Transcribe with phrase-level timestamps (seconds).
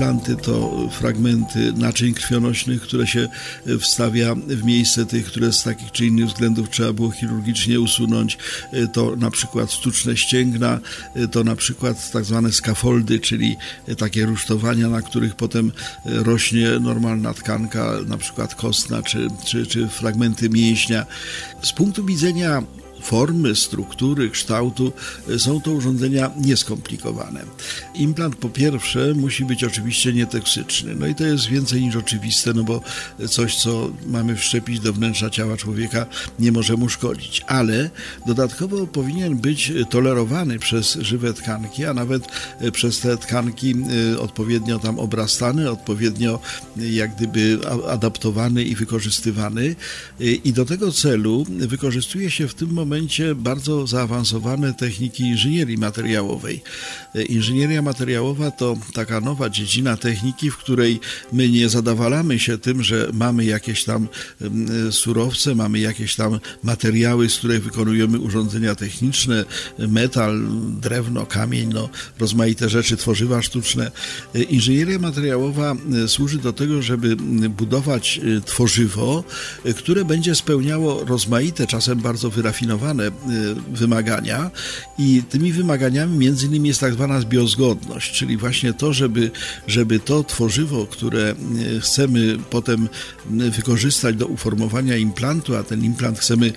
[0.00, 3.28] Implanty to fragmenty naczyń krwionośnych, które się
[3.80, 8.38] wstawia w miejsce tych, które z takich czy innych względów trzeba było chirurgicznie usunąć.
[8.92, 10.80] To na przykład sztuczne ścięgna,
[11.30, 13.56] to na przykład tak zwane skafoldy, czyli
[13.98, 15.72] takie rusztowania, na których potem
[16.04, 21.06] rośnie normalna tkanka, na przykład kostna, czy, czy, czy fragmenty mięśnia.
[21.62, 22.62] Z punktu widzenia
[23.02, 24.92] formy, struktury, kształtu
[25.28, 27.44] e, są to urządzenia nieskomplikowane.
[27.94, 30.94] Implant po pierwsze musi być oczywiście nietoksyczny.
[30.94, 32.80] No i to jest więcej niż oczywiste, no bo
[33.28, 36.06] coś, co mamy wszczepić do wnętrza ciała człowieka,
[36.38, 37.42] nie może mu szkodzić.
[37.46, 37.90] Ale
[38.26, 42.22] dodatkowo powinien być tolerowany przez żywe tkanki, a nawet
[42.60, 43.74] e, przez te tkanki
[44.14, 46.40] e, odpowiednio tam obrastany, odpowiednio
[46.76, 49.76] jak gdyby adaptowany i wykorzystywany.
[50.20, 56.62] I do tego celu wykorzystuje się w tym momencie momencie bardzo zaawansowane techniki inżynierii materiałowej.
[57.14, 61.00] E, inżynieria materiałowa to taka nowa dziedzina techniki, w której
[61.32, 64.08] my nie zadawalamy się tym, że mamy jakieś tam
[64.88, 69.44] e, surowce, mamy jakieś tam materiały, z których wykonujemy urządzenia techniczne,
[69.78, 70.40] metal,
[70.80, 73.90] drewno, kamień, no, rozmaite rzeczy, tworzywa sztuczne.
[74.34, 75.76] E, inżynieria materiałowa
[76.06, 77.16] służy do tego, żeby
[77.48, 79.24] budować tworzywo,
[79.76, 84.50] które będzie spełniało rozmaite, czasem bardzo wyrafinowane Y, wymagania
[84.98, 89.30] i tymi wymaganiami między innymi jest tak zwana biozgodność, czyli właśnie to, żeby,
[89.66, 91.34] żeby to tworzywo, które
[91.76, 92.88] y, chcemy potem
[93.40, 96.52] y, wykorzystać do uformowania implantu, a ten implant chcemy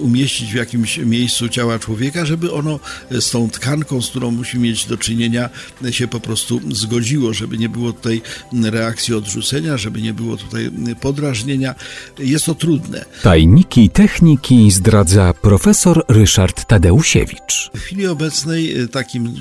[0.00, 4.86] umieścić w jakimś miejscu ciała człowieka, żeby ono z tą tkanką, z którą musi mieć
[4.86, 5.50] do czynienia,
[5.90, 8.22] się po prostu zgodziło, żeby nie było tutaj
[8.52, 11.74] reakcji odrzucenia, żeby nie było tutaj podrażnienia.
[12.18, 13.04] Jest to trudne.
[13.22, 17.70] Tajniki techniki zdradza profesor profesor Ryszard Tadeusiewicz.
[17.74, 19.34] W chwili obecnej e, takim,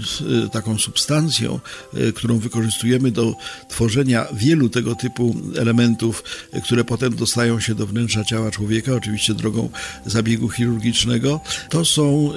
[0.45, 1.59] e, taką substancją,
[1.93, 3.35] e, którą wykorzystujemy do
[3.69, 6.23] tworzenia wielu tego typu elementów,
[6.63, 9.69] które potem dostają się do wnętrza ciała człowieka, oczywiście drogą
[10.05, 11.39] zabiegu chirurgicznego,
[11.69, 12.31] to są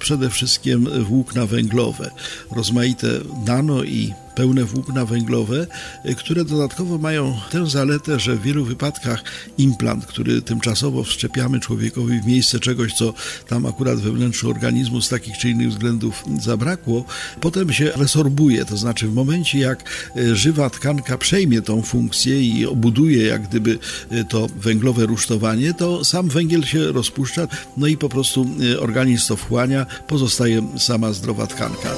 [0.00, 2.10] przede wszystkim włókna węglowe,
[2.50, 3.08] rozmaite
[3.46, 5.66] nano i pełne włókna węglowe,
[6.06, 9.22] y, które dodatkowo mają tę zaletę, że w wielu wypadkach
[9.58, 13.14] implant, który tymczasowo wszczepiamy człowiekowi w miejsce czegoś, co
[13.48, 17.04] tam akurat we wnętrzu organizmu z takich czy innych względów zabrakło,
[17.40, 22.66] potem się resorbuje, to znaczy w momencie jak y, żywa tkanka przejmie tą funkcję i
[22.66, 23.78] obuduje jak gdyby
[24.12, 28.46] y, to węglowe rusztowanie, to sam węgiel się rozpuszcza, no i po prostu
[28.80, 31.94] organizm to wchłania, pozostaje sama zdrowa tkanka.